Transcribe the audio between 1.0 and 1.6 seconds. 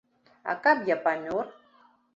памёр?